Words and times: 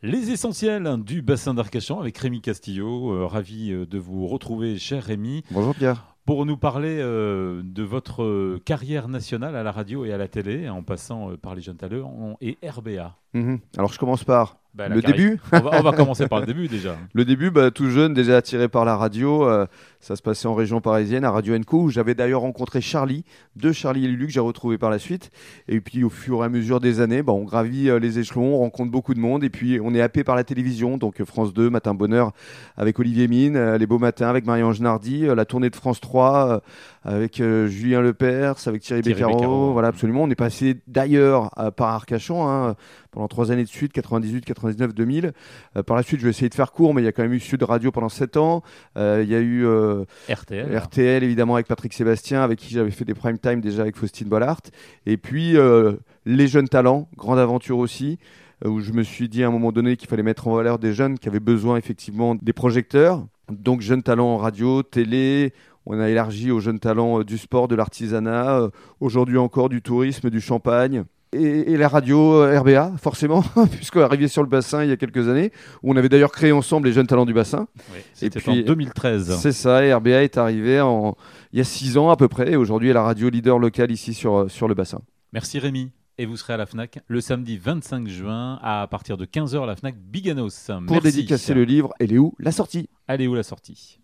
Les 0.00 0.30
essentiels 0.30 1.02
du 1.02 1.22
bassin 1.22 1.54
d'Arcachon 1.54 1.98
avec 1.98 2.16
Rémi 2.18 2.40
Castillo. 2.40 3.12
Euh, 3.12 3.26
ravi 3.26 3.72
euh, 3.72 3.84
de 3.84 3.98
vous 3.98 4.28
retrouver, 4.28 4.78
cher 4.78 5.02
Rémi. 5.02 5.42
Bonjour 5.50 5.74
Pierre. 5.74 6.14
Pour 6.24 6.46
nous 6.46 6.56
parler 6.56 6.98
euh, 7.00 7.62
de 7.64 7.82
votre 7.82 8.58
carrière 8.64 9.08
nationale 9.08 9.56
à 9.56 9.64
la 9.64 9.72
radio 9.72 10.04
et 10.04 10.12
à 10.12 10.18
la 10.18 10.28
télé, 10.28 10.68
en 10.68 10.84
passant 10.84 11.32
euh, 11.32 11.36
par 11.36 11.56
les 11.56 11.62
jeunes 11.62 11.78
talents 11.78 12.36
et 12.40 12.58
RBA. 12.62 13.16
Mhm. 13.32 13.58
Alors 13.76 13.92
je 13.92 13.98
commence 13.98 14.22
par 14.22 14.57
Bah, 14.78 14.86
le 14.88 15.02
début. 15.02 15.40
on, 15.52 15.58
va, 15.58 15.70
on 15.80 15.82
va 15.82 15.90
commencer 15.90 16.28
par 16.28 16.38
le 16.38 16.46
début 16.46 16.68
déjà. 16.68 16.96
Le 17.12 17.24
début, 17.24 17.50
bah, 17.50 17.72
tout 17.72 17.90
jeune, 17.90 18.14
déjà 18.14 18.36
attiré 18.36 18.68
par 18.68 18.84
la 18.84 18.96
radio. 18.96 19.44
euh, 19.48 19.66
ça 20.00 20.14
se 20.14 20.22
passait 20.22 20.46
en 20.46 20.54
région 20.54 20.80
parisienne, 20.80 21.24
à 21.24 21.30
Radio 21.30 21.56
Enco, 21.56 21.82
où 21.82 21.90
j'avais 21.90 22.14
d'ailleurs 22.14 22.42
rencontré 22.42 22.80
Charlie, 22.80 23.24
de 23.56 23.72
Charlie 23.72 24.04
et 24.04 24.08
Lulu, 24.08 24.26
que 24.26 24.32
j'ai 24.32 24.40
retrouvé 24.40 24.78
par 24.78 24.90
la 24.90 24.98
suite. 24.98 25.32
Et 25.66 25.80
puis 25.80 26.04
au 26.04 26.08
fur 26.08 26.42
et 26.42 26.44
à 26.46 26.48
mesure 26.48 26.78
des 26.78 27.00
années, 27.00 27.22
bah, 27.22 27.32
on 27.32 27.42
gravit 27.42 27.90
euh, 27.90 27.98
les 27.98 28.20
échelons, 28.20 28.54
on 28.54 28.58
rencontre 28.58 28.92
beaucoup 28.92 29.14
de 29.14 29.18
monde. 29.18 29.42
Et 29.42 29.50
puis 29.50 29.80
on 29.82 29.94
est 29.94 30.00
happé 30.00 30.22
par 30.22 30.36
la 30.36 30.44
télévision, 30.44 30.98
donc 30.98 31.22
France 31.24 31.52
2, 31.52 31.68
Matin 31.68 31.94
Bonheur 31.94 32.32
avec 32.76 32.98
Olivier 33.00 33.26
Mine, 33.26 33.56
euh, 33.56 33.76
Les 33.76 33.86
Beaux 33.86 33.98
Matins 33.98 34.28
avec 34.28 34.46
Marie-Ange 34.46 34.80
Nardi, 34.80 35.26
la 35.26 35.44
tournée 35.44 35.70
de 35.70 35.76
France 35.76 36.00
3 36.00 36.48
euh, 36.48 36.60
avec 37.04 37.36
Julien 37.36 38.00
Lepers, 38.00 38.56
avec 38.66 38.82
Thierry, 38.82 39.02
Thierry 39.02 39.14
Beccaro. 39.14 39.34
Beccaro. 39.34 39.72
Voilà, 39.72 39.88
absolument. 39.88 40.22
On 40.22 40.30
est 40.30 40.34
passé 40.34 40.76
d'ailleurs 40.86 41.50
par 41.76 41.88
Arcachon 41.88 42.46
hein, 42.48 42.76
pendant 43.18 43.26
trois 43.26 43.50
années 43.50 43.64
de 43.64 43.68
suite, 43.68 43.92
98, 43.92 44.44
99, 44.44 44.94
2000. 44.94 45.32
Euh, 45.76 45.82
par 45.82 45.96
la 45.96 46.04
suite, 46.04 46.20
je 46.20 46.24
vais 46.24 46.30
essayer 46.30 46.48
de 46.48 46.54
faire 46.54 46.70
court, 46.70 46.94
mais 46.94 47.02
il 47.02 47.04
y 47.04 47.08
a 47.08 47.12
quand 47.12 47.24
même 47.24 47.32
eu 47.32 47.40
Sud 47.40 47.60
Radio 47.64 47.90
pendant 47.90 48.08
7 48.08 48.36
ans. 48.36 48.62
Euh, 48.96 49.22
il 49.24 49.28
y 49.28 49.34
a 49.34 49.40
eu 49.40 49.66
euh, 49.66 50.04
RTL. 50.28 50.78
RTL, 50.78 51.24
évidemment, 51.24 51.54
avec 51.54 51.66
Patrick 51.66 51.92
Sébastien, 51.92 52.42
avec 52.42 52.60
qui 52.60 52.72
j'avais 52.72 52.92
fait 52.92 53.04
des 53.04 53.14
prime 53.14 53.40
time 53.40 53.60
déjà 53.60 53.82
avec 53.82 53.96
Faustine 53.96 54.28
Bollard. 54.28 54.60
Et 55.04 55.16
puis, 55.16 55.56
euh, 55.56 55.94
Les 56.26 56.46
Jeunes 56.46 56.68
Talents, 56.68 57.08
grande 57.16 57.40
aventure 57.40 57.78
aussi, 57.78 58.20
euh, 58.64 58.68
où 58.68 58.78
je 58.78 58.92
me 58.92 59.02
suis 59.02 59.28
dit 59.28 59.42
à 59.42 59.48
un 59.48 59.50
moment 59.50 59.72
donné 59.72 59.96
qu'il 59.96 60.08
fallait 60.08 60.22
mettre 60.22 60.46
en 60.46 60.54
valeur 60.54 60.78
des 60.78 60.92
jeunes 60.92 61.18
qui 61.18 61.26
avaient 61.28 61.40
besoin 61.40 61.76
effectivement 61.76 62.36
des 62.36 62.52
projecteurs. 62.52 63.26
Donc, 63.50 63.80
Jeunes 63.80 64.04
Talents 64.04 64.34
en 64.34 64.36
radio, 64.36 64.84
télé. 64.84 65.52
On 65.86 65.98
a 65.98 66.08
élargi 66.08 66.52
aux 66.52 66.60
jeunes 66.60 66.78
talents 66.78 67.24
du 67.24 67.36
sport, 67.36 67.66
de 67.66 67.74
l'artisanat, 67.74 68.68
aujourd'hui 69.00 69.38
encore 69.38 69.70
du 69.70 69.82
tourisme, 69.82 70.30
du 70.30 70.40
champagne. 70.40 71.02
Et, 71.32 71.72
et 71.72 71.76
la 71.76 71.88
radio 71.88 72.34
euh, 72.42 72.58
RBA, 72.58 72.92
forcément, 72.96 73.42
puisqu'on 73.72 74.00
est 74.00 74.04
arrivé 74.04 74.28
sur 74.28 74.42
le 74.42 74.48
bassin 74.48 74.82
il 74.82 74.88
y 74.88 74.92
a 74.92 74.96
quelques 74.96 75.28
années, 75.28 75.52
où 75.82 75.92
on 75.92 75.96
avait 75.96 76.08
d'ailleurs 76.08 76.32
créé 76.32 76.52
ensemble 76.52 76.88
les 76.88 76.94
jeunes 76.94 77.06
talents 77.06 77.26
du 77.26 77.34
bassin. 77.34 77.68
Ouais, 77.92 78.04
C'était 78.14 78.48
en 78.48 78.56
2013. 78.56 79.36
C'est 79.38 79.52
ça, 79.52 79.84
et 79.84 79.92
RBA 79.92 80.22
est 80.22 80.38
arrivé 80.38 80.80
en, 80.80 81.16
il 81.52 81.58
y 81.58 81.60
a 81.60 81.64
six 81.64 81.98
ans 81.98 82.08
à 82.10 82.16
peu 82.16 82.28
près, 82.28 82.52
et 82.52 82.56
aujourd'hui 82.56 82.88
est 82.88 82.94
la 82.94 83.02
radio 83.02 83.28
leader 83.28 83.58
locale 83.58 83.90
ici 83.90 84.14
sur, 84.14 84.50
sur 84.50 84.68
le 84.68 84.74
bassin. 84.74 85.00
Merci 85.32 85.58
Rémi. 85.58 85.90
Et 86.20 86.26
vous 86.26 86.36
serez 86.36 86.54
à 86.54 86.56
la 86.56 86.66
FNAC 86.66 86.98
le 87.06 87.20
samedi 87.20 87.58
25 87.58 88.08
juin 88.08 88.58
à 88.62 88.88
partir 88.90 89.16
de 89.16 89.24
15h 89.24 89.62
à 89.62 89.66
la 89.66 89.76
FNAC 89.76 89.96
Biganos. 89.96 90.66
Pour 90.66 90.80
Merci. 90.96 91.00
dédicacer 91.02 91.54
le 91.54 91.62
livre, 91.62 91.92
elle 92.00 92.12
est 92.12 92.18
où 92.18 92.34
La 92.40 92.50
sortie? 92.50 92.88
Allez 93.06 93.28
où 93.28 93.34
la 93.36 93.44
sortie? 93.44 94.00